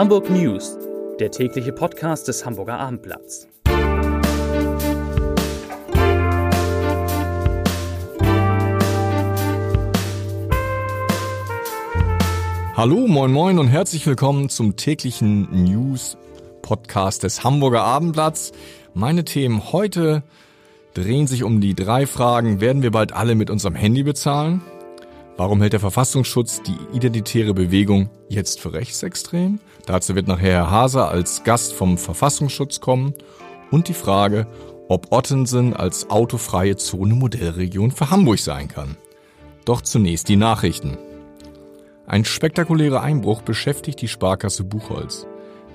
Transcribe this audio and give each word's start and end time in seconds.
Hamburg 0.00 0.30
News, 0.30 0.78
der 1.18 1.30
tägliche 1.30 1.72
Podcast 1.74 2.26
des 2.26 2.46
Hamburger 2.46 2.78
Abendblatts. 2.78 3.46
Hallo, 12.74 13.06
moin 13.08 13.30
moin 13.30 13.58
und 13.58 13.68
herzlich 13.68 14.06
willkommen 14.06 14.48
zum 14.48 14.76
täglichen 14.76 15.66
News 15.66 16.16
Podcast 16.62 17.22
des 17.22 17.44
Hamburger 17.44 17.82
Abendblatts. 17.82 18.52
Meine 18.94 19.26
Themen 19.26 19.70
heute 19.70 20.22
drehen 20.94 21.26
sich 21.26 21.44
um 21.44 21.60
die 21.60 21.74
drei 21.74 22.06
Fragen, 22.06 22.62
werden 22.62 22.82
wir 22.82 22.90
bald 22.90 23.12
alle 23.12 23.34
mit 23.34 23.50
unserem 23.50 23.74
Handy 23.74 24.02
bezahlen? 24.02 24.62
Warum 25.40 25.62
hält 25.62 25.72
der 25.72 25.80
Verfassungsschutz 25.80 26.60
die 26.60 26.76
identitäre 26.94 27.54
Bewegung 27.54 28.10
jetzt 28.28 28.60
für 28.60 28.74
rechtsextrem? 28.74 29.58
Dazu 29.86 30.14
wird 30.14 30.28
nachher 30.28 30.52
Herr 30.52 30.70
Haser 30.70 31.08
als 31.08 31.44
Gast 31.44 31.72
vom 31.72 31.96
Verfassungsschutz 31.96 32.80
kommen. 32.80 33.14
Und 33.70 33.88
die 33.88 33.94
Frage, 33.94 34.46
ob 34.86 35.12
Ottensen 35.12 35.72
als 35.74 36.10
autofreie 36.10 36.76
Zone 36.76 37.14
Modellregion 37.14 37.90
für 37.90 38.10
Hamburg 38.10 38.38
sein 38.38 38.68
kann. 38.68 38.98
Doch 39.64 39.80
zunächst 39.80 40.28
die 40.28 40.36
Nachrichten. 40.36 40.98
Ein 42.06 42.26
spektakulärer 42.26 43.00
Einbruch 43.00 43.40
beschäftigt 43.40 44.02
die 44.02 44.08
Sparkasse 44.08 44.64
Buchholz. 44.64 45.26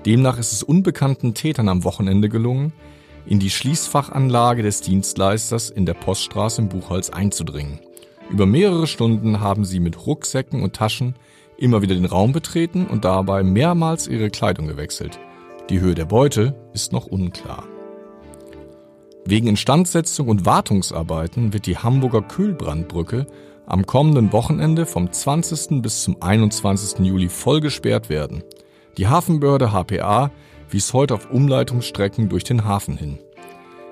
Demnach 0.04 0.38
ist 0.38 0.52
es 0.52 0.62
unbekannten 0.62 1.34
Tätern 1.34 1.68
am 1.68 1.82
Wochenende 1.82 2.28
gelungen, 2.28 2.72
in 3.26 3.40
die 3.40 3.50
Schließfachanlage 3.50 4.62
des 4.62 4.80
Dienstleisters 4.82 5.70
in 5.70 5.86
der 5.86 5.94
Poststraße 5.94 6.62
im 6.62 6.68
Buchholz 6.68 7.10
einzudringen. 7.10 7.80
Über 8.30 8.46
mehrere 8.46 8.86
Stunden 8.86 9.40
haben 9.40 9.64
sie 9.64 9.80
mit 9.80 10.06
Rucksäcken 10.06 10.62
und 10.62 10.74
Taschen 10.74 11.14
immer 11.58 11.80
wieder 11.82 11.94
den 11.94 12.04
Raum 12.04 12.32
betreten 12.32 12.86
und 12.86 13.04
dabei 13.04 13.42
mehrmals 13.42 14.08
ihre 14.08 14.30
Kleidung 14.30 14.66
gewechselt. 14.66 15.18
Die 15.70 15.80
Höhe 15.80 15.94
der 15.94 16.04
Beute 16.04 16.54
ist 16.72 16.92
noch 16.92 17.06
unklar. 17.06 17.64
Wegen 19.24 19.48
Instandsetzung 19.48 20.28
und 20.28 20.46
Wartungsarbeiten 20.46 21.52
wird 21.52 21.66
die 21.66 21.78
Hamburger 21.78 22.22
Kühlbrandbrücke 22.22 23.26
am 23.66 23.84
kommenden 23.84 24.32
Wochenende 24.32 24.86
vom 24.86 25.10
20. 25.10 25.82
bis 25.82 26.04
zum 26.04 26.22
21. 26.22 27.04
Juli 27.04 27.28
voll 27.28 27.60
gesperrt 27.60 28.08
werden. 28.08 28.44
Die 28.96 29.08
Hafenbehörde 29.08 29.72
HPA 29.72 30.30
wies 30.70 30.92
heute 30.92 31.14
auf 31.14 31.30
Umleitungsstrecken 31.30 32.28
durch 32.28 32.44
den 32.44 32.64
Hafen 32.64 32.96
hin. 32.96 33.18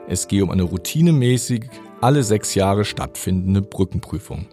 Es 0.08 0.28
gehe 0.28 0.44
um 0.44 0.50
eine 0.50 0.62
routinemäßig 0.62 1.64
alle 2.04 2.22
sechs 2.22 2.54
Jahre 2.54 2.84
stattfindende 2.84 3.62
Brückenprüfung. 3.62 4.44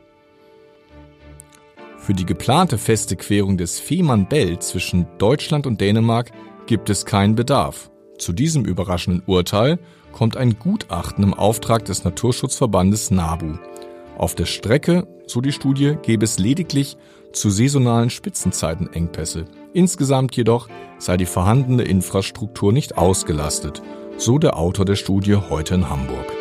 Für 1.97 2.13
die 2.13 2.25
geplante 2.25 2.77
feste 2.77 3.17
Querung 3.17 3.57
des 3.57 3.77
Fehmarn 3.77 4.29
Belt 4.29 4.63
zwischen 4.63 5.05
Deutschland 5.17 5.67
und 5.67 5.81
Dänemark 5.81 6.31
gibt 6.65 6.89
es 6.89 7.05
keinen 7.05 7.35
Bedarf. 7.35 7.91
Zu 8.17 8.31
diesem 8.31 8.63
überraschenden 8.63 9.23
Urteil 9.25 9.79
kommt 10.13 10.37
ein 10.37 10.59
Gutachten 10.59 11.25
im 11.25 11.33
Auftrag 11.33 11.83
des 11.83 12.05
Naturschutzverbandes 12.05 13.11
NABU. 13.11 13.57
Auf 14.17 14.33
der 14.33 14.45
Strecke, 14.45 15.05
so 15.27 15.41
die 15.41 15.51
Studie, 15.51 15.97
gäbe 16.03 16.23
es 16.23 16.39
lediglich 16.39 16.95
zu 17.33 17.49
saisonalen 17.49 18.09
Spitzenzeiten 18.09 18.93
Engpässe. 18.93 19.43
Insgesamt 19.73 20.37
jedoch 20.37 20.69
sei 20.99 21.17
die 21.17 21.25
vorhandene 21.25 21.83
Infrastruktur 21.83 22.71
nicht 22.71 22.97
ausgelastet, 22.97 23.81
so 24.15 24.37
der 24.37 24.55
Autor 24.55 24.85
der 24.85 24.95
Studie 24.95 25.35
heute 25.35 25.75
in 25.75 25.89
Hamburg. 25.89 26.40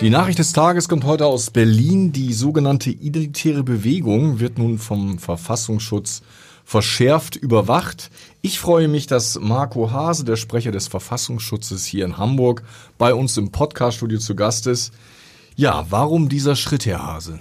Die 0.00 0.08
Nachricht 0.08 0.38
des 0.38 0.54
Tages 0.54 0.88
kommt 0.88 1.04
heute 1.04 1.26
aus 1.26 1.50
Berlin. 1.50 2.10
Die 2.10 2.32
sogenannte 2.32 2.88
identitäre 2.88 3.62
Bewegung 3.62 4.40
wird 4.40 4.56
nun 4.56 4.78
vom 4.78 5.18
Verfassungsschutz 5.18 6.22
verschärft 6.64 7.36
überwacht. 7.36 8.10
Ich 8.40 8.60
freue 8.60 8.88
mich, 8.88 9.06
dass 9.06 9.38
Marco 9.38 9.90
Hase, 9.90 10.24
der 10.24 10.36
Sprecher 10.36 10.72
des 10.72 10.88
Verfassungsschutzes 10.88 11.84
hier 11.84 12.06
in 12.06 12.16
Hamburg, 12.16 12.62
bei 12.96 13.12
uns 13.12 13.36
im 13.36 13.52
Podcaststudio 13.52 14.18
zu 14.18 14.34
Gast 14.34 14.66
ist. 14.66 14.94
Ja, 15.54 15.84
warum 15.90 16.30
dieser 16.30 16.56
Schritt, 16.56 16.86
Herr 16.86 17.04
Hase? 17.04 17.38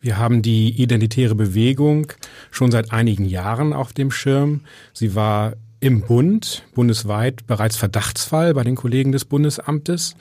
Wir 0.00 0.16
haben 0.16 0.42
die 0.42 0.80
identitäre 0.80 1.34
Bewegung 1.34 2.12
schon 2.52 2.70
seit 2.70 2.92
einigen 2.92 3.24
Jahren 3.24 3.72
auf 3.72 3.92
dem 3.92 4.12
Schirm. 4.12 4.60
Sie 4.92 5.16
war 5.16 5.54
im 5.80 6.02
Bund 6.02 6.64
bundesweit 6.74 7.46
bereits 7.46 7.76
Verdachtsfall 7.76 8.54
bei 8.54 8.64
den 8.64 8.76
Kollegen 8.76 9.12
des 9.12 9.24
Bundesamtes 9.24 10.16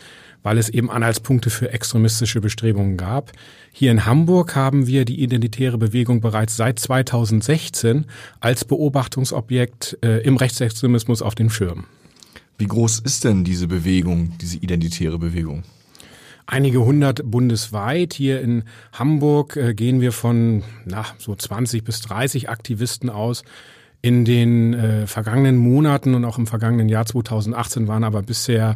weil 0.47 0.57
es 0.57 0.69
eben 0.69 0.90
Anhaltspunkte 0.90 1.50
für 1.50 1.73
extremistische 1.73 2.40
Bestrebungen 2.40 2.95
gab. 2.95 3.34
Hier 3.73 3.91
in 3.91 4.06
Hamburg 4.06 4.56
haben 4.56 4.88
wir 4.88 5.03
die 5.03 5.22
identitäre 5.22 5.78
Bewegung 5.78 6.22
bereits 6.22 6.56
seit 6.56 6.79
2016 6.79 8.06
als 8.40 8.63
Beobachtungsobjekt 8.63 9.97
äh, 10.01 10.22
im 10.22 10.38
Rechtsextremismus 10.38 11.22
auf 11.22 11.35
den 11.35 11.50
Schirm. 11.50 11.85
Wie 12.57 12.66
groß 12.66 13.00
ist 13.00 13.25
denn 13.25 13.44
diese 13.44 13.67
Bewegung, 13.67 14.38
diese 14.40 14.57
identitäre 14.57 15.19
Bewegung? 15.19 15.63
einige 16.50 16.79
hundert 16.79 17.29
bundesweit. 17.29 18.13
Hier 18.13 18.40
in 18.40 18.63
Hamburg 18.94 19.57
äh, 19.57 19.73
gehen 19.73 20.00
wir 20.00 20.13
von 20.13 20.63
na, 20.85 21.06
so 21.17 21.35
20 21.35 21.84
bis 21.84 22.00
30 22.00 22.47
Aktivisten 22.47 23.09
aus. 23.09 23.44
In 24.02 24.25
den 24.25 24.74
äh, 24.74 25.08
vergangenen 25.08 25.58
Monaten 25.58 26.13
und 26.13 26.24
auch 26.24 26.38
im 26.38 26.47
vergangenen 26.47 26.88
Jahr 26.88 27.06
2018 27.06 27.88
waren 27.88 28.03
aber 28.03 28.22
bisher 28.22 28.75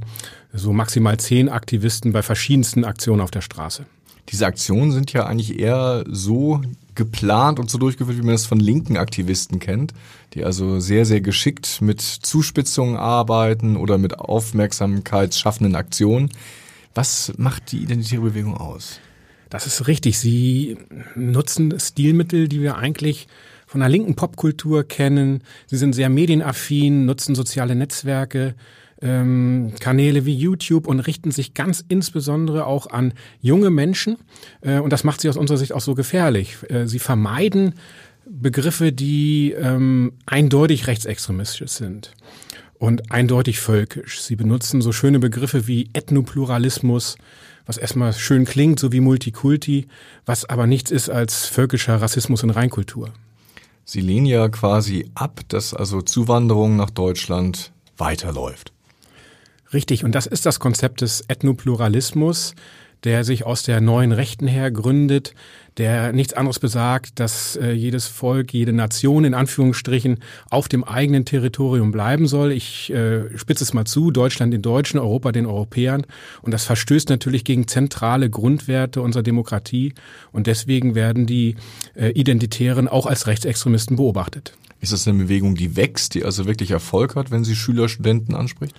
so 0.52 0.74
maximal 0.74 1.18
zehn 1.18 1.48
Aktivisten 1.48 2.12
bei 2.12 2.24
verschiedensten 2.24 2.84
Aktionen 2.84 3.22
auf 3.22 3.32
der 3.32 3.42
Straße. 3.42 3.86
Diese 4.30 4.46
Aktionen 4.46 4.92
sind 4.92 5.14
ja 5.14 5.26
eigentlich 5.26 5.60
eher 5.60 6.04
so 6.08 6.62
geplant 6.96 7.60
und 7.60 7.70
so 7.70 7.78
durchgeführt, 7.78 8.18
wie 8.18 8.24
man 8.24 8.34
das 8.34 8.46
von 8.46 8.60
linken 8.60 8.98
Aktivisten 8.98 9.60
kennt, 9.60 9.94
die 10.34 10.44
also 10.44 10.80
sehr, 10.80 11.06
sehr 11.06 11.22
geschickt 11.22 11.82
mit 11.82 12.02
Zuspitzungen 12.02 12.98
arbeiten 12.98 13.78
oder 13.78 13.98
mit 13.98 14.20
aufmerksamkeitsschaffenden 14.20 15.76
Aktionen. 15.76 16.30
Was 16.94 17.34
macht 17.38 17.72
die 17.72 17.80
identitäre 17.80 18.22
Bewegung 18.22 18.56
aus? 18.58 19.00
Das 19.52 19.68
ist 19.68 19.88
richtig. 19.88 20.18
Sie 20.18 20.78
nutzen 21.14 21.78
Stilmittel, 21.78 22.48
die 22.48 22.62
wir 22.62 22.78
eigentlich 22.78 23.28
von 23.68 23.82
der 23.82 23.90
linken 23.90 24.16
Popkultur 24.16 24.86
kennen. 24.86 25.44
Sie 25.68 25.78
sind 25.78 25.94
sehr 25.94 26.10
medienaffin, 26.10 27.06
nutzen 27.06 27.36
soziale 27.36 27.76
Netzwerke, 27.76 28.56
ähm, 29.02 29.74
Kanäle 29.80 30.26
wie 30.26 30.36
YouTube 30.36 30.88
und 30.88 31.02
richten 31.02 31.32
sich 31.32 31.54
ganz 31.54 31.84
insbesondere 31.86 32.66
auch 32.66 32.88
an 32.88 33.14
junge 33.42 33.72
Menschen. 33.72 34.18
Äh, 34.62 34.80
und 34.80 34.94
das 34.94 35.04
macht 35.04 35.20
sie 35.20 35.28
aus 35.28 35.38
unserer 35.38 35.58
Sicht 35.58 35.74
auch 35.74 35.82
so 35.82 35.96
gefährlich. 35.96 36.58
Äh, 36.70 36.88
sie 36.88 37.00
vermeiden 37.00 37.76
Begriffe, 38.26 38.94
die 38.94 39.52
ähm, 39.52 40.14
eindeutig 40.28 40.88
rechtsextremistisch 40.88 41.72
sind 41.72 42.14
und 42.78 43.12
eindeutig 43.12 43.60
völkisch. 43.60 44.22
Sie 44.22 44.38
benutzen 44.38 44.82
so 44.82 44.94
schöne 44.94 45.20
Begriffe 45.20 45.68
wie 45.68 45.90
Ethnopluralismus, 45.94 47.18
was 47.66 47.78
erstmal 47.78 48.14
schön 48.14 48.46
klingt, 48.46 48.80
so 48.80 48.92
wie 48.92 49.00
Multikulti, 49.00 49.88
was 50.26 50.46
aber 50.46 50.68
nichts 50.68 50.92
ist 50.92 51.10
als 51.10 51.46
völkischer 51.46 52.02
Rassismus 52.02 52.44
und 52.44 52.52
Reinkultur. 52.52 53.12
Sie 53.86 54.02
lehnen 54.02 54.26
ja 54.26 54.48
quasi 54.50 55.10
ab, 55.16 55.42
dass 55.48 55.74
also 55.74 56.02
Zuwanderung 56.02 56.76
nach 56.76 56.90
Deutschland 56.90 57.72
weiterläuft. 57.98 58.72
Richtig, 59.74 60.04
und 60.04 60.14
das 60.14 60.26
ist 60.26 60.46
das 60.46 60.60
Konzept 60.60 61.02
des 61.02 61.24
Ethnopluralismus, 61.28 62.56
der 63.04 63.24
sich 63.24 63.46
aus 63.46 63.64
der 63.64 63.82
neuen 63.82 64.12
Rechten 64.12 64.48
her 64.48 64.72
gründet, 64.72 65.34
der 65.78 66.12
nichts 66.12 66.34
anderes 66.34 66.60
besagt, 66.60 67.20
dass 67.20 67.56
äh, 67.56 67.72
jedes 67.72 68.08
Volk, 68.08 68.54
jede 68.54 68.74
Nation 68.74 69.24
in 69.24 69.34
Anführungsstrichen 69.34 70.20
auf 70.50 70.68
dem 70.68 70.84
eigenen 70.84 71.26
Territorium 71.26 71.92
bleiben 71.92 72.28
soll. 72.28 72.52
Ich 72.52 72.92
äh, 72.92 73.38
spitze 73.38 73.64
es 73.64 73.74
mal 73.74 73.86
zu, 73.86 74.12
Deutschland 74.12 74.54
den 74.54 74.62
Deutschen, 74.62 75.00
Europa 75.00 75.32
den 75.32 75.46
Europäern. 75.46 76.06
Und 76.42 76.54
das 76.54 76.66
verstößt 76.66 77.10
natürlich 77.10 77.44
gegen 77.44 77.68
zentrale 77.68 78.30
Grundwerte 78.30 79.02
unserer 79.02 79.24
Demokratie. 79.24 79.94
Und 80.32 80.48
deswegen 80.48 80.94
werden 80.94 81.26
die 81.26 81.56
äh, 81.96 82.10
Identitären 82.10 82.88
auch 82.88 83.06
als 83.06 83.28
Rechtsextremisten 83.28 83.96
beobachtet. 83.96 84.54
Ist 84.82 84.92
das 84.92 85.08
eine 85.08 85.18
Bewegung, 85.18 85.56
die 85.56 85.76
wächst, 85.76 86.16
die 86.16 86.26
also 86.26 86.46
wirklich 86.46 86.72
Erfolg 86.72 87.16
hat, 87.16 87.32
wenn 87.32 87.44
sie 87.44 87.56
Schüler, 87.56 87.88
Studenten 87.88 88.36
anspricht? 88.36 88.76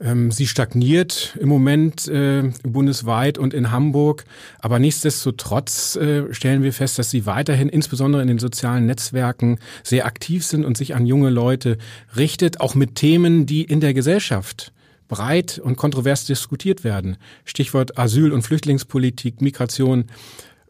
Ähm, 0.00 0.30
sie 0.32 0.46
stagniert 0.46 1.36
im 1.40 1.48
Moment 1.48 2.08
äh, 2.08 2.50
bundesweit 2.62 3.38
und 3.38 3.54
in 3.54 3.70
Hamburg, 3.70 4.24
aber 4.58 4.78
nichtsdestotrotz 4.78 5.96
äh, 5.96 6.32
stellen 6.34 6.62
wir 6.62 6.72
fest, 6.72 6.98
dass 6.98 7.10
sie 7.10 7.26
weiterhin 7.26 7.68
insbesondere 7.68 8.20
in 8.20 8.28
den 8.28 8.40
sozialen 8.40 8.86
Netzwerken 8.86 9.58
sehr 9.84 10.06
aktiv 10.06 10.44
sind 10.44 10.64
und 10.64 10.76
sich 10.76 10.94
an 10.94 11.06
junge 11.06 11.30
Leute 11.30 11.78
richtet, 12.16 12.60
auch 12.60 12.74
mit 12.74 12.96
Themen, 12.96 13.46
die 13.46 13.62
in 13.62 13.80
der 13.80 13.94
Gesellschaft 13.94 14.72
breit 15.06 15.58
und 15.58 15.76
kontrovers 15.76 16.24
diskutiert 16.24 16.82
werden. 16.82 17.16
Stichwort 17.44 17.98
Asyl- 17.98 18.32
und 18.32 18.42
Flüchtlingspolitik, 18.42 19.40
Migration. 19.40 20.06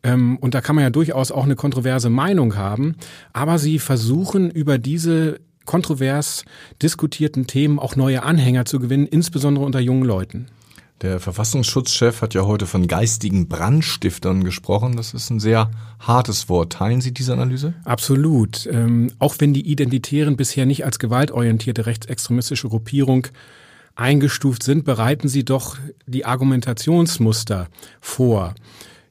Ähm, 0.02 0.36
und 0.38 0.54
da 0.54 0.60
kann 0.60 0.76
man 0.76 0.82
ja 0.82 0.90
durchaus 0.90 1.32
auch 1.32 1.44
eine 1.44 1.56
kontroverse 1.56 2.10
Meinung 2.10 2.56
haben. 2.56 2.96
Aber 3.32 3.58
sie 3.58 3.78
versuchen 3.78 4.50
über 4.50 4.76
diese 4.78 5.40
kontrovers 5.64 6.44
diskutierten 6.82 7.46
Themen 7.46 7.78
auch 7.78 7.96
neue 7.96 8.22
Anhänger 8.22 8.64
zu 8.64 8.78
gewinnen, 8.78 9.06
insbesondere 9.06 9.64
unter 9.64 9.80
jungen 9.80 10.04
Leuten. 10.04 10.46
Der 11.02 11.20
Verfassungsschutzchef 11.20 12.22
hat 12.22 12.34
ja 12.34 12.46
heute 12.46 12.66
von 12.66 12.86
geistigen 12.86 13.48
Brandstiftern 13.48 14.44
gesprochen. 14.44 14.96
Das 14.96 15.12
ist 15.12 15.28
ein 15.28 15.40
sehr 15.40 15.70
hartes 15.98 16.48
Wort. 16.48 16.72
Teilen 16.72 17.00
Sie 17.00 17.12
diese 17.12 17.32
Analyse? 17.32 17.74
Absolut. 17.84 18.66
Ähm, 18.70 19.10
auch 19.18 19.34
wenn 19.38 19.52
die 19.52 19.68
Identitären 19.68 20.36
bisher 20.36 20.66
nicht 20.66 20.84
als 20.84 20.98
gewaltorientierte 20.98 21.86
rechtsextremistische 21.86 22.68
Gruppierung 22.68 23.26
eingestuft 23.96 24.62
sind, 24.62 24.84
bereiten 24.84 25.28
sie 25.28 25.44
doch 25.44 25.76
die 26.06 26.24
Argumentationsmuster 26.24 27.68
vor 28.00 28.54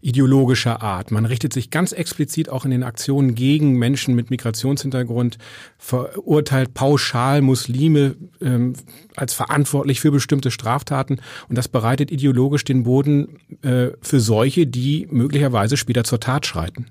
ideologischer 0.04 0.82
Art. 0.82 1.12
Man 1.12 1.26
richtet 1.26 1.54
sich 1.54 1.70
ganz 1.70 1.94
explizit 1.94 2.50
auch 2.50 2.66
in 2.66 2.72
den 2.72 2.84
Aktionen 2.84 3.36
gegen 3.36 3.78
Menschen 3.78 4.16
mit 4.16 4.30
Migrationshintergrund, 4.30 5.38
verurteilt 5.78 6.74
pauschal 6.74 7.42
Muslime 7.42 8.16
ähm, 8.42 8.74
als 9.16 9.34
verantwortlich 9.34 10.02
für 10.02 10.12
bestimmte 10.12 10.52
Straftaten 10.52 11.20
und 11.48 11.58
das 11.58 11.70
bereitet 11.70 12.12
ideologisch 12.12 12.66
den 12.66 12.84
Boden 12.84 13.40
äh, 13.62 13.92
für 14.02 14.20
solche, 14.20 14.68
die 14.68 15.08
möglicherweise 15.10 15.78
später 15.78 16.04
zur 16.04 16.20
Tat 16.20 16.46
schreiten. 16.46 16.88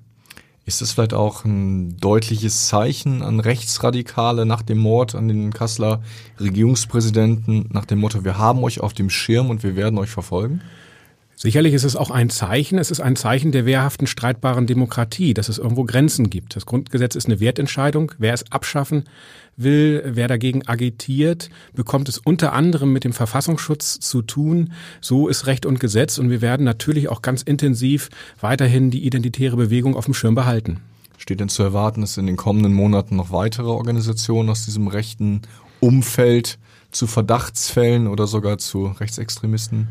Ist 0.65 0.81
das 0.81 0.93
vielleicht 0.93 1.13
auch 1.13 1.45
ein 1.45 1.97
deutliches 1.99 2.69
Zeichen 2.69 3.23
an 3.23 3.41
Rechtsradikale 3.41 4.47
nach 4.47 4.63
dem 4.63 4.79
Mord 4.79 5.15
an 5.15 5.29
den 5.29 5.53
Kasseler 5.53 6.03
Regierungspräsidenten, 6.41 7.69
nach 7.73 7.85
dem 7.85 7.99
Motto, 7.99 8.25
wir 8.25 8.39
haben 8.39 8.63
euch 8.63 8.81
auf 8.81 8.95
dem 8.95 9.11
Schirm 9.11 9.51
und 9.51 9.65
wir 9.65 9.77
werden 9.77 9.99
euch 9.99 10.11
verfolgen? 10.11 10.63
Sicherlich 11.35 11.75
ist 11.75 11.85
es 11.85 11.97
auch 11.97 12.11
ein 12.11 12.31
Zeichen, 12.31 12.79
es 12.79 12.91
ist 12.91 13.01
ein 13.01 13.17
Zeichen 13.17 13.53
der 13.53 13.67
wehrhaften, 13.67 14.07
streitbaren 14.07 14.67
Demokratie, 14.67 15.35
dass 15.35 15.49
es 15.49 15.59
irgendwo 15.59 15.85
Grenzen 15.85 16.31
gibt. 16.31 16.55
Das 16.55 16.67
Grundgesetz 16.67 17.17
ist 17.17 17.27
eine 17.27 17.41
Wertentscheidung. 17.41 18.13
Wer 18.19 18.35
es 18.35 18.51
abschaffen 18.53 19.05
will, 19.57 20.03
wer 20.07 20.29
dagegen 20.29 20.67
agitiert, 20.69 21.51
bekommt 21.75 22.09
es 22.09 22.19
unter 22.19 22.53
anderem 22.53 22.93
mit 22.93 23.05
dem 23.05 23.13
Verfassungsschutz 23.13 23.99
zu 23.99 24.23
tun. 24.23 24.73
So 25.01 25.27
ist 25.29 25.47
Recht 25.47 25.67
und 25.67 25.81
Gesetz 25.81 26.19
und 26.19 26.31
wir 26.31 26.43
werden 26.43 26.65
natürlich 26.65 27.09
auch 27.09 27.23
ganz 27.23 27.43
intensiv 27.43 28.09
weiterhin 28.41 28.91
die 28.91 29.05
identitäre 29.05 29.57
Bewegung 29.57 29.97
auf 29.97 30.05
dem 30.05 30.15
Schirm 30.15 30.35
behalten. 30.35 30.81
Steht 31.19 31.41
denn 31.41 31.49
zu 31.49 31.63
erwarten, 31.63 32.01
dass 32.03 32.17
in 32.17 32.27
den 32.27 32.37
kommenden 32.37 32.73
Monaten 32.73 33.17
noch 33.17 33.31
weitere 33.31 33.69
Organisationen 33.69 34.49
aus 34.49 34.65
diesem 34.65 34.89
rechten 34.89 35.43
Umfeld 35.81 36.59
zu 36.91 37.07
Verdachtsfällen 37.07 38.07
oder 38.07 38.27
sogar 38.27 38.59
zu 38.59 38.87
Rechtsextremisten 38.87 39.89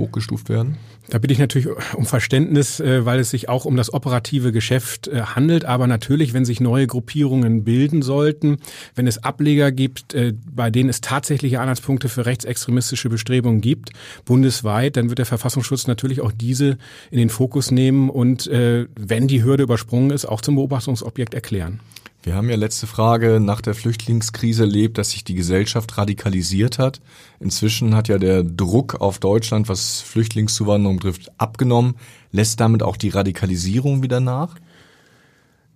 hochgestuft 0.00 0.48
werden? 0.48 0.76
Da 1.10 1.18
bitte 1.18 1.32
ich 1.32 1.40
natürlich 1.40 1.68
um 1.94 2.06
Verständnis, 2.06 2.78
äh, 2.78 3.04
weil 3.04 3.18
es 3.18 3.30
sich 3.30 3.48
auch 3.48 3.64
um 3.64 3.76
das 3.76 3.92
operative 3.92 4.52
Geschäft 4.52 5.08
äh, 5.08 5.22
handelt. 5.22 5.64
Aber 5.64 5.86
natürlich, 5.86 6.32
wenn 6.32 6.44
sich 6.44 6.60
neue 6.60 6.86
Gruppierungen 6.86 7.64
bilden 7.64 8.02
sollten, 8.02 8.58
wenn 8.94 9.06
es 9.06 9.22
Ableger 9.22 9.72
gibt, 9.72 10.14
äh, 10.14 10.32
bei 10.54 10.70
denen 10.70 10.88
es 10.88 11.00
tatsächliche 11.00 11.60
Anhaltspunkte 11.60 12.08
für 12.08 12.26
rechtsextremistische 12.26 13.08
Bestrebungen 13.08 13.60
gibt, 13.60 13.90
bundesweit, 14.24 14.96
dann 14.96 15.08
wird 15.08 15.18
der 15.18 15.26
Verfassungsschutz 15.26 15.88
natürlich 15.88 16.20
auch 16.20 16.32
diese 16.32 16.78
in 17.10 17.18
den 17.18 17.28
Fokus 17.28 17.70
nehmen 17.70 18.08
und, 18.10 18.48
wenn 18.50 19.28
die 19.28 19.42
Hürde 19.42 19.62
übersprungen 19.62 20.10
ist, 20.10 20.24
auch 20.24 20.40
zum 20.40 20.56
Beobachtungsobjekt 20.56 21.34
erklären. 21.34 21.80
Wir 22.22 22.34
haben 22.34 22.50
ja 22.50 22.56
letzte 22.56 22.86
Frage 22.86 23.40
nach 23.40 23.62
der 23.62 23.74
Flüchtlingskrise 23.74 24.64
erlebt, 24.64 24.98
dass 24.98 25.12
sich 25.12 25.24
die 25.24 25.34
Gesellschaft 25.34 25.96
radikalisiert 25.96 26.78
hat. 26.78 27.00
Inzwischen 27.40 27.94
hat 27.94 28.08
ja 28.08 28.18
der 28.18 28.44
Druck 28.44 29.00
auf 29.00 29.18
Deutschland, 29.18 29.70
was 29.70 30.02
Flüchtlingszuwanderung 30.02 30.96
betrifft, 30.96 31.32
abgenommen. 31.38 31.96
Lässt 32.30 32.60
damit 32.60 32.82
auch 32.82 32.98
die 32.98 33.08
Radikalisierung 33.08 34.02
wieder 34.02 34.20
nach? 34.20 34.56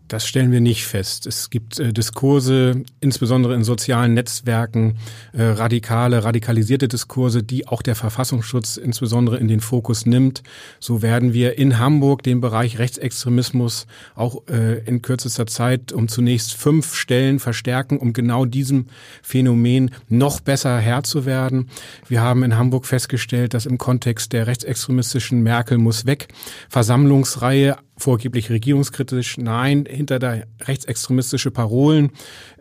Das 0.08 0.26
stellen 0.26 0.52
wir 0.52 0.60
nicht 0.60 0.84
fest. 0.84 1.26
Es 1.26 1.48
gibt 1.48 1.80
äh, 1.80 1.92
Diskurse, 1.92 2.82
insbesondere 3.00 3.54
in 3.54 3.64
sozialen 3.64 4.12
Netzwerken, 4.12 4.98
äh, 5.32 5.42
radikale, 5.42 6.24
radikalisierte 6.24 6.88
Diskurse, 6.88 7.42
die 7.42 7.66
auch 7.66 7.80
der 7.80 7.94
Verfassungsschutz 7.94 8.76
insbesondere 8.76 9.38
in 9.38 9.48
den 9.48 9.60
Fokus 9.60 10.04
nimmt. 10.04 10.42
So 10.78 11.00
werden 11.00 11.32
wir 11.32 11.56
in 11.56 11.78
Hamburg 11.78 12.22
den 12.22 12.42
Bereich 12.42 12.78
Rechtsextremismus 12.78 13.86
auch 14.14 14.46
äh, 14.48 14.80
in 14.84 15.00
kürzester 15.00 15.46
Zeit 15.46 15.90
um 15.92 16.08
zunächst 16.08 16.52
fünf 16.52 16.94
Stellen 16.94 17.38
verstärken, 17.38 17.96
um 17.96 18.12
genau 18.12 18.44
diesem 18.44 18.88
Phänomen 19.22 19.90
noch 20.10 20.40
besser 20.40 20.78
Herr 20.78 21.02
zu 21.02 21.24
werden. 21.24 21.70
Wir 22.08 22.20
haben 22.20 22.42
in 22.42 22.58
Hamburg 22.58 22.84
festgestellt, 22.84 23.54
dass 23.54 23.64
im 23.64 23.78
Kontext 23.78 24.34
der 24.34 24.46
rechtsextremistischen 24.46 25.42
Merkel 25.42 25.78
muss 25.78 26.04
weg 26.04 26.28
Versammlungsreihe 26.68 27.78
vorgeblich 27.96 28.50
regierungskritisch, 28.50 29.38
nein, 29.38 29.86
hinter 29.88 30.18
da 30.18 30.42
rechtsextremistische 30.62 31.50
Parolen 31.50 32.10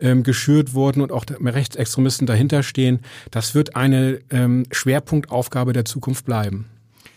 ähm, 0.00 0.22
geschürt 0.22 0.74
wurden 0.74 1.00
und 1.00 1.12
auch 1.12 1.24
Rechtsextremisten 1.28 2.26
dahinter 2.26 2.62
stehen. 2.62 3.00
Das 3.30 3.54
wird 3.54 3.76
eine 3.76 4.20
ähm, 4.30 4.64
Schwerpunktaufgabe 4.70 5.72
der 5.72 5.84
Zukunft 5.84 6.24
bleiben. 6.24 6.66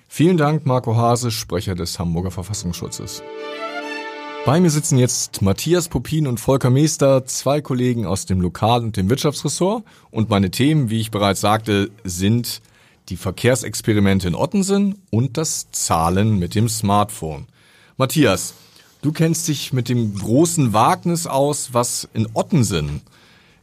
Vielen 0.08 0.38
Dank, 0.38 0.66
Marco 0.66 0.96
Hase, 0.96 1.32
Sprecher 1.32 1.76
des 1.76 2.00
Hamburger 2.00 2.32
Verfassungsschutzes. 2.32 3.22
Bei 4.46 4.62
mir 4.62 4.70
sitzen 4.70 4.98
jetzt 4.98 5.42
Matthias 5.42 5.90
Popin 5.90 6.26
und 6.26 6.40
Volker 6.40 6.70
Meester, 6.70 7.26
zwei 7.26 7.60
Kollegen 7.60 8.06
aus 8.06 8.26
dem 8.26 8.40
Lokal- 8.40 8.82
und 8.82 8.96
dem 8.96 9.10
Wirtschaftsressort. 9.10 9.84
Und 10.10 10.30
meine 10.30 10.50
Themen, 10.52 10.90
wie 10.90 11.02
ich 11.02 11.12
bereits 11.12 11.42
sagte, 11.42 11.92
sind 12.06 12.62
die 13.10 13.18
Verkehrsexperimente 13.18 14.30
in 14.30 14.36
Ottensen 14.36 15.02
und 15.12 15.36
das 15.36 15.70
Zahlen 15.72 16.40
mit 16.40 16.56
dem 16.56 16.70
Smartphone. 16.70 17.48
Matthias, 18.00 18.54
du 19.02 19.12
kennst 19.12 19.48
dich 19.48 19.74
mit 19.74 19.90
dem 19.90 20.14
großen 20.14 20.72
Wagnis 20.72 21.26
aus, 21.26 21.70
was 21.72 22.08
in 22.14 22.28
Ottensen 22.36 23.02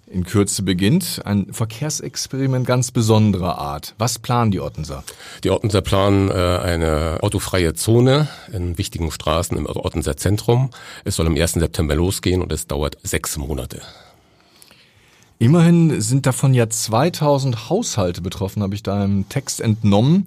in 0.08 0.24
Kürze 0.24 0.64
beginnt. 0.64 1.22
Ein 1.24 1.52
Verkehrsexperiment 1.52 2.66
ganz 2.66 2.90
besonderer 2.90 3.58
Art. 3.58 3.94
Was 3.96 4.18
planen 4.18 4.50
die 4.50 4.58
Ottenser? 4.58 5.04
Die 5.44 5.50
Ottenser 5.50 5.82
planen 5.82 6.30
äh, 6.30 6.32
eine 6.34 7.18
autofreie 7.20 7.74
Zone 7.74 8.26
in 8.52 8.76
wichtigen 8.76 9.12
Straßen 9.12 9.56
im 9.56 9.66
Ottenser 9.66 10.16
Zentrum. 10.16 10.70
Es 11.04 11.14
soll 11.14 11.28
am 11.28 11.36
1. 11.36 11.52
September 11.52 11.94
losgehen 11.94 12.42
und 12.42 12.50
es 12.50 12.66
dauert 12.66 12.98
sechs 13.04 13.36
Monate. 13.36 13.82
Immerhin 15.38 16.00
sind 16.00 16.26
davon 16.26 16.54
ja 16.54 16.68
2000 16.68 17.68
Haushalte 17.70 18.20
betroffen, 18.20 18.64
habe 18.64 18.74
ich 18.74 18.82
da 18.82 19.04
im 19.04 19.28
Text 19.28 19.60
entnommen 19.60 20.26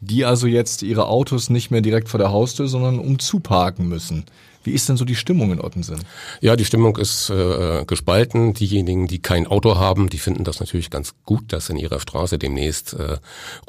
die 0.00 0.24
also 0.24 0.46
jetzt 0.46 0.82
ihre 0.82 1.06
Autos 1.06 1.50
nicht 1.50 1.70
mehr 1.70 1.80
direkt 1.80 2.08
vor 2.08 2.18
der 2.18 2.30
Haustür, 2.30 2.68
sondern 2.68 2.98
umzuparken 2.98 3.88
müssen. 3.88 4.24
Wie 4.68 4.74
ist 4.74 4.86
denn 4.86 4.98
so 4.98 5.06
die 5.06 5.14
Stimmung 5.14 5.50
in 5.50 5.62
Ottensen? 5.62 5.96
Ja, 6.42 6.54
die 6.54 6.66
Stimmung 6.66 6.98
ist 6.98 7.30
äh, 7.30 7.86
gespalten. 7.86 8.52
Diejenigen, 8.52 9.06
die 9.06 9.18
kein 9.18 9.46
Auto 9.46 9.76
haben, 9.76 10.10
die 10.10 10.18
finden 10.18 10.44
das 10.44 10.60
natürlich 10.60 10.90
ganz 10.90 11.14
gut, 11.24 11.54
dass 11.54 11.70
in 11.70 11.78
ihrer 11.78 12.00
Straße 12.00 12.38
demnächst 12.38 12.92
äh, 12.92 13.16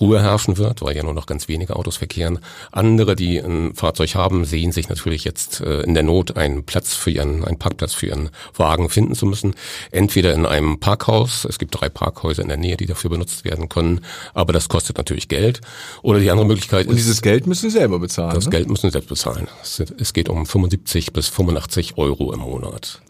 Ruhe 0.01 0.22
herrschen 0.22 0.57
wird, 0.57 0.81
weil 0.81 0.98
ja 0.98 1.04
nur 1.04 1.13
noch 1.13 1.25
ganz 1.25 1.48
wenige 1.48 1.78
Autos 1.78 1.96
verkehren. 1.96 2.40
Andere, 2.74 3.16
die 3.16 3.38
ein 3.38 3.75
Fahrzeug 3.75 4.13
haben, 4.16 4.44
sehen 4.44 4.74
sich 4.74 4.90
natürlich 4.90 5.24
jetzt 5.24 5.62
äh, 5.62 5.84
in 5.84 5.94
der 5.94 6.04
Not, 6.04 6.36
einen 6.36 6.66
Platz 6.66 6.96
für 6.96 7.12
ihren, 7.12 7.46
einen 7.46 7.58
Parkplatz 7.58 7.94
für 7.94 8.08
ihren 8.08 8.29
Wagen 8.58 8.89
finden 8.89 9.15
zu 9.15 9.25
müssen. 9.25 9.56
Entweder 9.91 10.34
in 10.34 10.46
einem 10.46 10.82
Parkhaus, 10.82 11.46
es 11.46 11.60
gibt 11.60 11.79
drei 11.79 11.88
Parkhäuser 11.88 12.41
in 12.41 12.50
der 12.50 12.58
Nähe, 12.58 12.75
die 12.75 12.88
dafür 12.88 13.10
benutzt 13.10 13.46
werden 13.46 13.70
können, 13.70 14.01
aber 14.34 14.51
das 14.51 14.68
kostet 14.68 14.98
natürlich 14.98 15.29
Geld. 15.29 15.62
Oder 16.01 16.20
die 16.20 16.29
andere 16.29 16.46
Möglichkeit 16.46 16.88
Und 16.88 16.96
ist... 16.96 17.03
Und 17.03 17.08
dieses 17.08 17.22
Geld 17.22 17.48
müssen 17.48 17.70
sie 17.70 17.77
selber 17.77 18.00
bezahlen? 18.00 18.36
Das 18.36 18.48
ne? 18.48 18.51
Geld 18.51 18.70
müssen 18.70 18.88
sie 18.88 18.91
selbst 18.91 19.08
bezahlen. 19.08 19.48
Es, 19.62 19.79
es 19.79 20.12
geht 20.12 20.27
um 20.27 20.46
75 20.46 20.88
70 20.89 21.13
bis 21.13 21.27
85 21.27 21.98
Euro 22.00 22.34
im 22.34 22.39
Monat. 22.39 23.01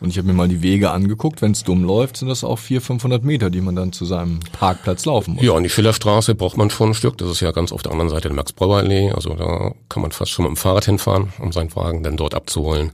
Und 0.00 0.10
ich 0.10 0.18
habe 0.18 0.28
mir 0.28 0.34
mal 0.34 0.48
die 0.48 0.62
Wege 0.62 0.90
angeguckt. 0.90 1.40
Wenn 1.40 1.52
es 1.52 1.64
dumm 1.64 1.84
läuft, 1.84 2.18
sind 2.18 2.28
das 2.28 2.44
auch 2.44 2.58
400, 2.58 2.86
500 2.86 3.24
Meter, 3.24 3.50
die 3.50 3.60
man 3.60 3.74
dann 3.74 3.92
zu 3.92 4.04
seinem 4.04 4.40
Parkplatz 4.52 5.06
laufen 5.06 5.34
muss. 5.34 5.44
Ja, 5.44 5.52
und 5.52 5.62
die 5.62 5.70
Schillerstraße 5.70 6.34
braucht 6.34 6.56
man 6.56 6.68
schon 6.70 6.90
ein 6.90 6.94
Stück. 6.94 7.16
Das 7.18 7.30
ist 7.30 7.40
ja 7.40 7.50
ganz 7.52 7.72
auf 7.72 7.82
der 7.82 7.92
anderen 7.92 8.10
Seite 8.10 8.28
der 8.28 8.34
Max-Brauer-Allee. 8.34 9.10
Also 9.12 9.34
da 9.34 9.72
kann 9.88 10.02
man 10.02 10.12
fast 10.12 10.32
schon 10.32 10.44
mit 10.44 10.50
dem 10.50 10.56
Fahrrad 10.56 10.84
hinfahren, 10.84 11.32
um 11.38 11.52
seinen 11.52 11.74
Wagen 11.74 12.02
dann 12.02 12.16
dort 12.16 12.34
abzuholen. 12.34 12.92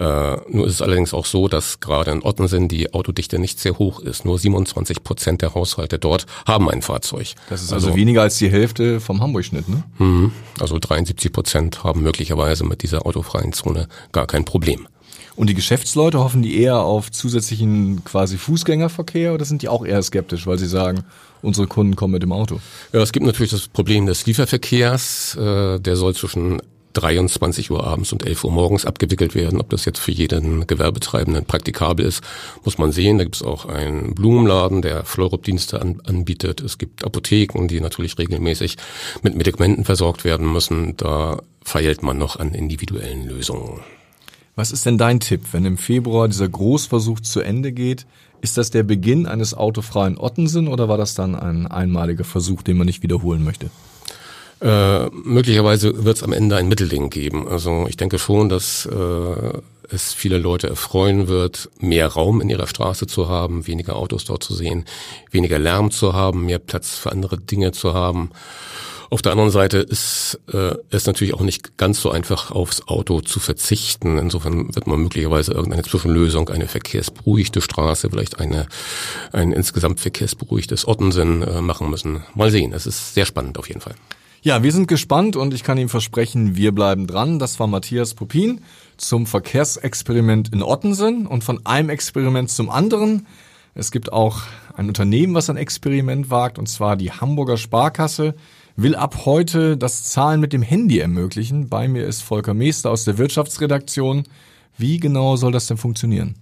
Äh, 0.00 0.36
nur 0.48 0.66
ist 0.66 0.74
es 0.74 0.82
allerdings 0.82 1.12
auch 1.12 1.26
so, 1.26 1.48
dass 1.48 1.80
gerade 1.80 2.12
in 2.12 2.22
Ottensen 2.22 2.68
die 2.68 2.94
Autodichte 2.94 3.38
nicht 3.38 3.60
sehr 3.60 3.78
hoch 3.78 4.00
ist. 4.00 4.24
Nur 4.24 4.38
27 4.38 5.04
Prozent 5.04 5.42
der 5.42 5.54
Haushalte 5.54 5.98
dort 5.98 6.26
haben 6.46 6.70
ein 6.70 6.82
Fahrzeug. 6.82 7.34
Das 7.50 7.62
ist 7.62 7.72
also, 7.72 7.88
also 7.88 7.98
weniger 7.98 8.22
als 8.22 8.38
die 8.38 8.50
Hälfte 8.50 9.00
vom 9.00 9.20
Hamburg-Schnitt, 9.20 9.68
ne? 9.68 9.82
Mhm. 9.98 10.32
Also 10.60 10.78
73 10.78 11.32
Prozent 11.32 11.84
haben 11.84 12.02
möglicherweise 12.02 12.64
mit 12.64 12.82
dieser 12.82 13.06
autofreien 13.06 13.52
Zone 13.52 13.88
gar 14.12 14.26
kein 14.26 14.44
Problem. 14.44 14.88
Und 15.36 15.48
die 15.48 15.54
Geschäftsleute 15.54 16.18
hoffen 16.18 16.42
die 16.42 16.60
eher 16.60 16.80
auf 16.80 17.12
zusätzlichen 17.12 18.04
quasi 18.04 18.38
Fußgängerverkehr 18.38 19.34
oder 19.34 19.44
sind 19.44 19.62
die 19.62 19.68
auch 19.68 19.86
eher 19.86 20.02
skeptisch, 20.02 20.46
weil 20.48 20.58
sie 20.58 20.66
sagen, 20.66 21.04
unsere 21.42 21.68
Kunden 21.68 21.94
kommen 21.94 22.12
mit 22.14 22.22
dem 22.22 22.32
Auto? 22.32 22.60
Ja, 22.92 23.00
es 23.00 23.12
gibt 23.12 23.24
natürlich 23.24 23.52
das 23.52 23.68
Problem 23.68 24.06
des 24.06 24.26
Lieferverkehrs. 24.26 25.36
Äh, 25.36 25.78
der 25.78 25.94
soll 25.94 26.14
zwischen 26.14 26.60
23 26.94 27.70
Uhr 27.70 27.86
abends 27.86 28.12
und 28.12 28.26
11 28.26 28.44
Uhr 28.44 28.50
morgens 28.50 28.84
abgewickelt 28.84 29.34
werden. 29.34 29.60
Ob 29.60 29.70
das 29.70 29.84
jetzt 29.84 30.00
für 30.00 30.10
jeden 30.10 30.66
Gewerbetreibenden 30.66 31.44
praktikabel 31.44 32.04
ist, 32.04 32.22
muss 32.64 32.78
man 32.78 32.92
sehen. 32.92 33.18
Da 33.18 33.24
gibt 33.24 33.36
es 33.36 33.42
auch 33.42 33.66
einen 33.66 34.14
Blumenladen, 34.14 34.82
der 34.82 35.04
Fleurop-Dienste 35.04 35.80
an, 35.80 36.00
anbietet. 36.04 36.60
Es 36.60 36.78
gibt 36.78 37.04
Apotheken, 37.04 37.68
die 37.68 37.80
natürlich 37.80 38.18
regelmäßig 38.18 38.76
mit 39.22 39.36
Medikamenten 39.36 39.84
versorgt 39.84 40.24
werden 40.24 40.52
müssen. 40.52 40.96
Da 40.96 41.40
feilt 41.62 42.02
man 42.02 42.18
noch 42.18 42.36
an 42.36 42.54
individuellen 42.54 43.28
Lösungen. 43.28 43.80
Was 44.58 44.72
ist 44.72 44.86
denn 44.86 44.98
dein 44.98 45.20
Tipp, 45.20 45.42
wenn 45.52 45.64
im 45.64 45.78
Februar 45.78 46.26
dieser 46.26 46.48
Großversuch 46.48 47.20
zu 47.20 47.40
Ende 47.42 47.70
geht? 47.70 48.06
Ist 48.40 48.58
das 48.58 48.72
der 48.72 48.82
Beginn 48.82 49.26
eines 49.26 49.54
autofreien 49.54 50.18
Ottensen 50.18 50.66
oder 50.66 50.88
war 50.88 50.98
das 50.98 51.14
dann 51.14 51.36
ein 51.36 51.68
einmaliger 51.68 52.24
Versuch, 52.24 52.62
den 52.62 52.76
man 52.76 52.86
nicht 52.86 53.04
wiederholen 53.04 53.44
möchte? 53.44 53.70
Äh, 54.60 55.10
möglicherweise 55.10 56.04
wird 56.04 56.16
es 56.16 56.24
am 56.24 56.32
Ende 56.32 56.56
ein 56.56 56.66
Mittelding 56.66 57.08
geben. 57.08 57.46
Also 57.46 57.86
ich 57.88 57.96
denke 57.96 58.18
schon, 58.18 58.48
dass 58.48 58.84
äh, 58.86 59.58
es 59.90 60.12
viele 60.12 60.38
Leute 60.38 60.66
erfreuen 60.68 61.28
wird, 61.28 61.70
mehr 61.78 62.08
Raum 62.08 62.40
in 62.40 62.50
ihrer 62.50 62.66
Straße 62.66 63.06
zu 63.06 63.28
haben, 63.28 63.68
weniger 63.68 63.94
Autos 63.94 64.24
dort 64.24 64.42
zu 64.42 64.54
sehen, 64.54 64.86
weniger 65.30 65.60
Lärm 65.60 65.92
zu 65.92 66.14
haben, 66.14 66.46
mehr 66.46 66.58
Platz 66.58 66.96
für 66.96 67.12
andere 67.12 67.38
Dinge 67.38 67.70
zu 67.70 67.94
haben. 67.94 68.30
Auf 69.10 69.22
der 69.22 69.32
anderen 69.32 69.50
Seite 69.50 69.78
ist 69.78 70.38
äh, 70.52 70.74
es 70.90 71.06
natürlich 71.06 71.32
auch 71.32 71.40
nicht 71.40 71.78
ganz 71.78 72.00
so 72.00 72.10
einfach, 72.10 72.50
aufs 72.50 72.88
Auto 72.88 73.22
zu 73.22 73.40
verzichten. 73.40 74.18
Insofern 74.18 74.74
wird 74.74 74.86
man 74.86 75.00
möglicherweise 75.00 75.52
irgendeine 75.52 75.82
Zwischenlösung, 75.82 76.50
eine 76.50 76.68
verkehrsberuhigte 76.68 77.62
Straße, 77.62 78.10
vielleicht 78.10 78.38
eine 78.38 78.66
ein 79.32 79.52
insgesamt 79.52 80.00
verkehrsberuhigtes 80.00 80.86
Ottensen 80.86 81.42
äh, 81.42 81.62
machen 81.62 81.88
müssen. 81.88 82.22
Mal 82.34 82.50
sehen. 82.50 82.72
Es 82.74 82.86
ist 82.86 83.14
sehr 83.14 83.24
spannend 83.24 83.58
auf 83.58 83.68
jeden 83.68 83.80
Fall. 83.80 83.94
Ja, 84.42 84.62
wir 84.62 84.72
sind 84.72 84.88
gespannt 84.88 85.36
und 85.36 85.52
ich 85.52 85.64
kann 85.64 85.78
Ihnen 85.78 85.88
versprechen, 85.88 86.54
wir 86.54 86.72
bleiben 86.72 87.06
dran. 87.06 87.38
Das 87.38 87.58
war 87.58 87.66
Matthias 87.66 88.14
Popin 88.14 88.60
zum 88.96 89.26
Verkehrsexperiment 89.26 90.52
in 90.52 90.62
Ottensen 90.62 91.26
und 91.26 91.44
von 91.44 91.64
einem 91.66 91.88
Experiment 91.88 92.50
zum 92.50 92.70
anderen. 92.70 93.26
Es 93.74 93.90
gibt 93.90 94.12
auch 94.12 94.42
ein 94.76 94.88
Unternehmen, 94.88 95.34
was 95.34 95.50
ein 95.50 95.56
Experiment 95.56 96.30
wagt, 96.30 96.58
und 96.58 96.68
zwar 96.68 96.96
die 96.96 97.10
Hamburger 97.10 97.56
Sparkasse 97.56 98.34
will 98.78 98.94
ab 98.94 99.26
heute 99.26 99.76
das 99.76 100.04
Zahlen 100.04 100.40
mit 100.40 100.52
dem 100.52 100.62
Handy 100.62 101.00
ermöglichen. 101.00 101.68
Bei 101.68 101.88
mir 101.88 102.06
ist 102.06 102.22
Volker 102.22 102.54
Meester 102.54 102.92
aus 102.92 103.04
der 103.04 103.18
Wirtschaftsredaktion. 103.18 104.22
Wie 104.76 105.00
genau 105.00 105.34
soll 105.34 105.50
das 105.50 105.66
denn 105.66 105.76
funktionieren? 105.76 106.36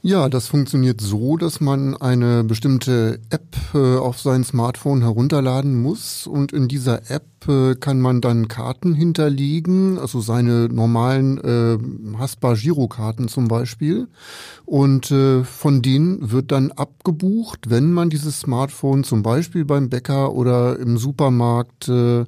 Ja, 0.00 0.28
das 0.28 0.46
funktioniert 0.46 1.00
so, 1.00 1.36
dass 1.36 1.60
man 1.60 1.96
eine 1.96 2.44
bestimmte 2.44 3.18
App 3.30 3.56
äh, 3.74 3.96
auf 3.96 4.20
sein 4.20 4.44
Smartphone 4.44 5.00
herunterladen 5.02 5.82
muss 5.82 6.28
und 6.28 6.52
in 6.52 6.68
dieser 6.68 7.10
App 7.10 7.26
äh, 7.48 7.74
kann 7.74 8.00
man 8.00 8.20
dann 8.20 8.46
Karten 8.46 8.94
hinterlegen, 8.94 9.98
also 9.98 10.20
seine 10.20 10.68
normalen 10.68 11.38
äh, 11.38 12.16
Haspa-Girokarten 12.16 13.26
zum 13.26 13.48
Beispiel 13.48 14.06
und 14.66 15.10
äh, 15.10 15.42
von 15.42 15.82
denen 15.82 16.30
wird 16.30 16.52
dann 16.52 16.70
abgebucht, 16.70 17.68
wenn 17.68 17.92
man 17.92 18.08
dieses 18.08 18.38
Smartphone 18.38 19.02
zum 19.02 19.24
Beispiel 19.24 19.64
beim 19.64 19.88
Bäcker 19.88 20.32
oder 20.32 20.78
im 20.78 20.96
Supermarkt 20.96 21.88
äh, 21.88 22.24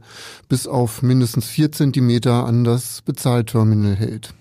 bis 0.49 0.67
auf 0.67 1.03
mindestens 1.03 1.47
vier 1.47 1.71
Zentimeter 1.71 2.47
an 2.47 2.65
das 2.65 3.01
Bezahlterminal 3.03 3.95
hält. 3.95 4.35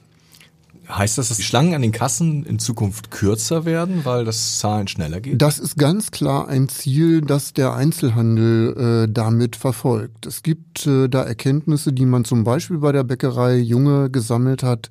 Heißt 0.90 1.20
das, 1.20 1.28
dass 1.30 1.38
die 1.38 1.44
Schlangen 1.44 1.76
an 1.76 1.84
den 1.84 1.92
Kassen 1.92 2.44
in 2.46 2.58
Zukunft 2.58 3.12
kürzer 3.12 3.64
werden, 3.64 4.06
weil 4.06 4.26
das 4.26 4.58
Zahlen 4.58 4.88
schneller 4.88 5.22
geht? 5.22 5.40
Das 5.40 5.60
ist 5.60 5.78
ganz 5.78 6.10
klar 6.10 6.48
ein 6.48 6.68
Ziel, 6.68 7.22
das 7.22 7.54
der 7.54 7.74
Einzelhandel 7.74 9.06
äh, 9.06 9.12
damit 9.12 9.56
verfolgt. 9.56 10.26
Es 10.26 10.42
gibt 10.42 10.88
äh, 10.88 11.08
da 11.08 11.22
Erkenntnisse, 11.22 11.94
die 11.94 12.08
man 12.08 12.26
zum 12.26 12.44
Beispiel 12.44 12.80
bei 12.80 12.92
der 12.92 13.04
Bäckerei 13.04 13.58
Junge 13.58 14.10
gesammelt 14.10 14.64
hat, 14.64 14.90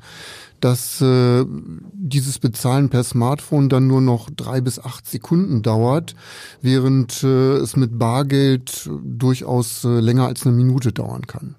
dass 0.60 1.00
äh, 1.00 1.44
dieses 1.92 2.38
Bezahlen 2.38 2.90
per 2.90 3.02
Smartphone 3.02 3.68
dann 3.68 3.88
nur 3.88 4.00
noch 4.00 4.30
drei 4.30 4.60
bis 4.60 4.78
acht 4.78 5.06
Sekunden 5.06 5.62
dauert, 5.62 6.14
während 6.62 7.24
äh, 7.24 7.56
es 7.56 7.76
mit 7.76 7.98
Bargeld 7.98 8.88
durchaus 9.02 9.84
äh, 9.84 10.00
länger 10.00 10.26
als 10.26 10.46
eine 10.46 10.54
Minute 10.54 10.92
dauern 10.92 11.26
kann. 11.26 11.56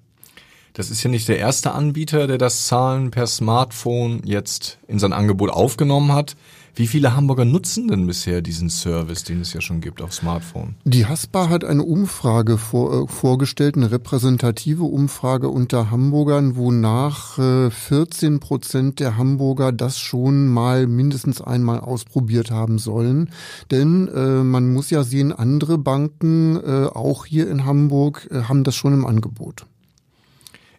Das 0.74 0.90
ist 0.90 1.02
ja 1.02 1.10
nicht 1.10 1.28
der 1.28 1.38
erste 1.38 1.72
Anbieter, 1.72 2.26
der 2.26 2.38
das 2.38 2.66
Zahlen 2.66 3.10
per 3.10 3.26
Smartphone 3.26 4.22
jetzt 4.24 4.78
in 4.86 4.98
sein 4.98 5.12
Angebot 5.12 5.50
aufgenommen 5.50 6.12
hat. 6.12 6.36
Wie 6.74 6.86
viele 6.86 7.16
Hamburger 7.16 7.44
nutzen 7.44 7.88
denn 7.88 8.06
bisher 8.06 8.42
diesen 8.42 8.70
Service, 8.70 9.24
den 9.24 9.40
es 9.40 9.52
ja 9.52 9.60
schon 9.60 9.80
gibt 9.80 10.00
auf 10.00 10.14
Smartphone? 10.14 10.76
Die 10.84 11.04
Haspa 11.04 11.48
hat 11.48 11.64
eine 11.64 11.82
Umfrage 11.82 12.58
vor, 12.58 13.04
äh, 13.04 13.06
vorgestellt, 13.08 13.76
eine 13.76 13.90
repräsentative 13.90 14.84
Umfrage 14.84 15.48
unter 15.48 15.90
Hamburgern, 15.90 16.56
wonach 16.56 17.38
äh, 17.38 17.70
14 17.70 18.40
Prozent 18.40 19.00
der 19.00 19.16
Hamburger 19.16 19.72
das 19.72 19.98
schon 19.98 20.46
mal 20.46 20.86
mindestens 20.86 21.42
einmal 21.42 21.80
ausprobiert 21.80 22.50
haben 22.50 22.78
sollen. 22.78 23.30
Denn 23.70 24.08
äh, 24.08 24.44
man 24.44 24.72
muss 24.72 24.90
ja 24.90 25.02
sehen, 25.02 25.32
andere 25.32 25.76
Banken, 25.76 26.56
äh, 26.56 26.86
auch 26.86 27.26
hier 27.26 27.50
in 27.50 27.64
Hamburg, 27.64 28.28
äh, 28.30 28.42
haben 28.42 28.64
das 28.64 28.76
schon 28.76 28.94
im 28.94 29.06
Angebot. 29.06 29.66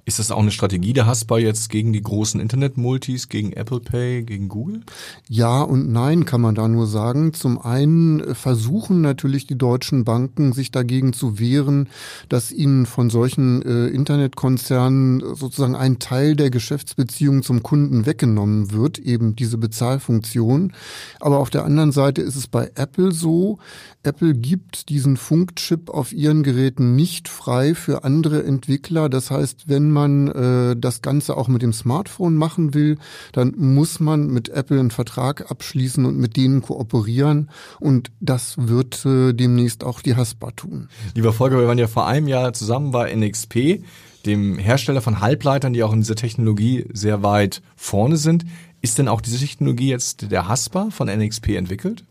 Ist 0.03 0.19
das 0.19 0.31
auch 0.31 0.39
eine 0.39 0.51
Strategie 0.51 0.93
der 0.93 1.05
Haspa 1.05 1.37
jetzt 1.37 1.69
gegen 1.69 1.93
die 1.93 2.01
großen 2.01 2.39
Internet-Multis, 2.39 3.29
gegen 3.29 3.53
Apple 3.53 3.79
Pay, 3.79 4.23
gegen 4.23 4.49
Google? 4.49 4.81
Ja 5.29 5.61
und 5.61 5.91
nein, 5.91 6.25
kann 6.25 6.41
man 6.41 6.55
da 6.55 6.67
nur 6.67 6.87
sagen. 6.87 7.33
Zum 7.33 7.59
einen 7.59 8.33
versuchen 8.33 9.01
natürlich 9.01 9.45
die 9.45 9.57
deutschen 9.57 10.03
Banken, 10.03 10.53
sich 10.53 10.71
dagegen 10.71 11.13
zu 11.13 11.39
wehren, 11.39 11.87
dass 12.29 12.51
ihnen 12.51 12.85
von 12.85 13.09
solchen 13.09 13.61
äh, 13.61 13.87
Internetkonzernen 13.87 15.35
sozusagen 15.35 15.75
ein 15.75 15.99
Teil 15.99 16.35
der 16.35 16.49
Geschäftsbeziehung 16.49 17.43
zum 17.43 17.61
Kunden 17.61 18.05
weggenommen 18.05 18.71
wird, 18.71 18.97
eben 18.97 19.35
diese 19.35 19.57
Bezahlfunktion. 19.57 20.73
Aber 21.19 21.39
auf 21.39 21.49
der 21.49 21.63
anderen 21.63 21.91
Seite 21.91 22.21
ist 22.21 22.35
es 22.35 22.47
bei 22.47 22.71
Apple 22.75 23.11
so, 23.11 23.59
Apple 24.03 24.33
gibt 24.33 24.89
diesen 24.89 25.15
Funkchip 25.15 25.89
auf 25.91 26.11
ihren 26.11 26.41
Geräten 26.41 26.95
nicht 26.95 27.29
frei 27.29 27.75
für 27.75 28.03
andere 28.03 28.43
Entwickler. 28.43 29.09
Das 29.09 29.29
heißt, 29.29 29.69
wenn 29.91 30.25
man 30.25 30.27
äh, 30.71 30.75
das 30.77 31.01
Ganze 31.01 31.35
auch 31.35 31.47
mit 31.47 31.61
dem 31.61 31.73
Smartphone 31.73 32.35
machen 32.35 32.73
will, 32.73 32.97
dann 33.33 33.53
muss 33.57 33.99
man 33.99 34.27
mit 34.27 34.49
Apple 34.49 34.79
einen 34.79 34.91
Vertrag 34.91 35.51
abschließen 35.51 36.05
und 36.05 36.17
mit 36.17 36.37
denen 36.37 36.61
kooperieren. 36.61 37.49
Und 37.79 38.11
das 38.19 38.55
wird 38.57 39.05
äh, 39.05 39.33
demnächst 39.33 39.83
auch 39.83 40.01
die 40.01 40.15
Haspa 40.15 40.51
tun. 40.51 40.87
Lieber 41.13 41.33
Volker, 41.33 41.59
wir 41.59 41.67
waren 41.67 41.77
ja 41.77 41.87
vor 41.87 42.07
einem 42.07 42.27
Jahr 42.27 42.53
zusammen 42.53 42.91
bei 42.91 43.13
NXP, 43.13 43.83
dem 44.25 44.57
Hersteller 44.57 45.01
von 45.01 45.19
Halbleitern, 45.19 45.73
die 45.73 45.83
auch 45.83 45.93
in 45.93 46.01
dieser 46.01 46.15
Technologie 46.15 46.85
sehr 46.93 47.23
weit 47.23 47.61
vorne 47.75 48.17
sind. 48.17 48.45
Ist 48.81 48.97
denn 48.97 49.07
auch 49.07 49.21
diese 49.21 49.39
Technologie 49.39 49.89
jetzt 49.89 50.31
der 50.31 50.47
Haspa 50.47 50.89
von 50.89 51.07
NXP 51.07 51.49
entwickelt? 51.49 52.05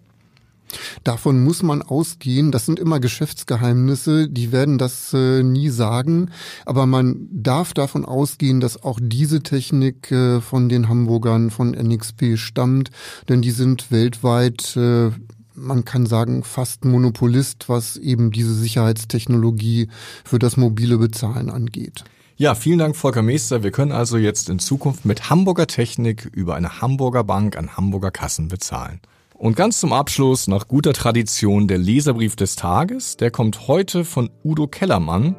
Davon 1.05 1.43
muss 1.43 1.63
man 1.63 1.83
ausgehen. 1.83 2.51
Das 2.51 2.67
sind 2.67 2.79
immer 2.79 3.01
Geschäftsgeheimnisse. 3.01 4.29
Die 4.29 4.53
werden 4.53 4.79
das 4.79 5.13
äh, 5.13 5.43
nie 5.43 5.69
sagen. 5.69 6.31
Aber 6.67 6.87
man 6.87 7.29
darf 7.33 7.75
davon 7.75 8.05
ausgehen, 8.05 8.61
dass 8.61 8.83
auch 8.83 8.99
diese 9.03 9.43
Technik 9.43 10.11
äh, 10.11 10.41
von 10.41 10.69
den 10.69 10.89
Hamburgern 10.89 11.51
von 11.51 11.71
NXP 11.71 12.37
stammt. 12.37 12.91
Denn 13.29 13.43
die 13.43 13.51
sind 13.51 13.91
weltweit 13.91 14.77
äh, 14.77 15.11
man 15.55 15.85
kann 15.85 16.07
sagen, 16.07 16.43
fast 16.43 16.85
Monopolist, 16.87 17.69
was 17.69 17.97
eben 17.97 18.31
diese 18.31 18.55
Sicherheitstechnologie 18.55 19.89
für 20.25 20.39
das 20.39 20.57
mobile 20.57 20.97
Bezahlen 20.97 21.51
angeht. 21.51 22.05
Ja, 22.37 22.55
vielen 22.55 22.79
Dank, 22.79 22.97
Volker 22.97 23.21
Meester. 23.21 23.63
Wir 23.63 23.71
können 23.71 23.93
also 23.93 24.17
jetzt 24.17 24.49
in 24.49 24.59
Zukunft 24.59 25.05
mit 25.05 25.29
Hamburger 25.29 25.67
Technik 25.67 26.25
über 26.33 26.55
eine 26.55 26.81
Hamburger 26.81 27.23
Bank 27.23 27.57
an 27.57 27.77
Hamburger 27.77 28.11
Kassen 28.11 28.49
bezahlen. 28.49 29.01
Und 29.41 29.57
ganz 29.57 29.81
zum 29.81 29.93
Abschluss, 29.95 30.49
nach 30.49 30.69
guter 30.69 30.93
Tradition, 30.93 31.67
der 31.67 31.79
Leserbrief 31.79 32.37
des 32.37 32.57
Tages. 32.57 33.17
Der 33.17 33.31
kommt 33.31 33.69
heute 33.69 34.05
von 34.05 34.29
Udo 34.45 34.67
Kellermann, 34.67 35.35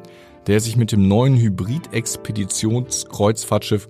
der 0.48 0.58
sich 0.58 0.76
mit 0.76 0.90
dem 0.90 1.06
neuen 1.06 1.38
Hybrid-Expeditionskreuzfahrtschiff 1.38 3.86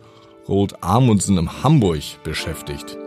Rold 0.47 0.85
Amundsen 0.85 1.39
im 1.39 1.63
Hamburg 1.63 2.03
beschäftigt. 2.25 2.99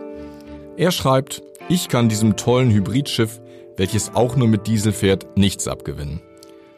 Er 0.76 0.90
schreibt, 0.90 1.44
ich 1.68 1.86
kann 1.86 2.08
diesem 2.08 2.34
tollen 2.34 2.72
Hybridschiff, 2.72 3.40
welches 3.76 4.16
auch 4.16 4.34
nur 4.34 4.48
mit 4.48 4.66
Diesel 4.66 4.90
fährt, 4.90 5.28
nichts 5.36 5.68
abgewinnen. 5.68 6.20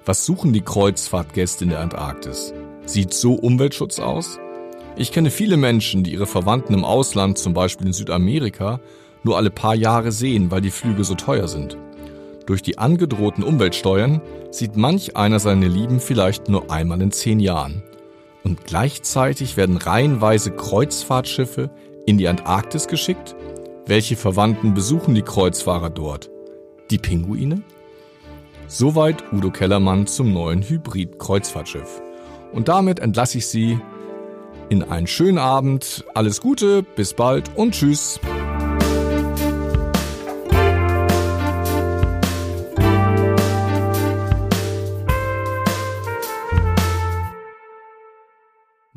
Was 0.05 0.27
suchen 0.27 0.53
die 0.53 0.61
Kreuzfahrtgäste 0.61 1.65
in 1.65 1.71
der 1.71 1.81
Antarktis? 1.81 2.53
Sieht 2.85 3.15
so 3.15 3.33
Umweltschutz 3.33 3.99
aus? 3.99 4.39
Ich 4.95 5.11
kenne 5.11 5.31
viele 5.31 5.57
Menschen, 5.57 6.05
die 6.05 6.13
ihre 6.13 6.27
Verwandten 6.27 6.75
im 6.75 6.85
Ausland, 6.85 7.39
zum 7.39 7.55
Beispiel 7.55 7.87
in 7.87 7.95
Südamerika, 7.95 8.79
nur 9.23 9.37
alle 9.37 9.51
paar 9.51 9.75
Jahre 9.75 10.13
sehen, 10.13 10.51
weil 10.51 10.61
die 10.61 10.71
Flüge 10.71 11.05
so 11.05 11.15
teuer 11.15 11.49
sind. 11.49 11.77
Durch 12.47 12.63
die 12.63 12.79
angedrohten 12.79 13.45
Umweltsteuern 13.45 14.23
sieht 14.51 14.77
manch 14.77 15.17
einer 15.17 15.39
seine 15.39 15.69
Lieben 15.69 16.01
vielleicht 16.01 16.49
nur 16.49 16.71
einmal 16.71 17.03
in 17.03 17.13
zehn 17.13 17.41
Jahren. 17.41 17.83
Und 18.43 18.65
gleichzeitig 18.65 19.57
werden 19.57 19.77
reihenweise 19.77 20.51
Kreuzfahrtschiffe 20.53 21.71
in 22.07 22.17
die 22.17 22.27
Antarktis 22.29 22.89
geschickt. 22.89 23.37
Welche 23.85 24.17
Verwandten 24.17 24.73
besuchen 24.73 25.15
die 25.15 25.23
Kreuzfahrer 25.23 25.91
dort? 25.91 26.31
Die 26.91 26.99
Pinguine? 26.99 27.63
Soweit 28.67 29.25
Udo 29.33 29.51
Kellermann 29.51 30.07
zum 30.07 30.33
neuen 30.33 30.63
Hybrid-Kreuzfahrtschiff. 30.63 32.01
Und 32.53 32.69
damit 32.69 33.01
entlasse 33.01 33.39
ich 33.39 33.47
Sie 33.47 33.79
in 34.71 34.83
einen 34.83 35.07
schönen 35.07 35.39
Abend. 35.39 36.05
Alles 36.15 36.41
Gute, 36.41 36.83
bis 36.83 37.15
bald 37.15 37.51
und 37.57 37.75
tschüss. 37.75 38.21